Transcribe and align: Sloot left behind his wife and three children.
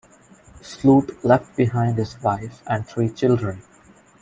Sloot 0.63 1.23
left 1.23 1.55
behind 1.55 1.99
his 1.99 2.19
wife 2.23 2.63
and 2.65 2.87
three 2.87 3.09
children. 3.11 3.61